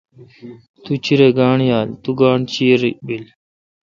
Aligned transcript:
تو 0.83 0.91
چیرہ 1.03 1.29
گانٹھ 1.37 1.65
یال۔۔تو 1.69 2.11
گانٹھ 2.19 2.45
چیر 2.53 2.81
بیل۔ 3.05 3.25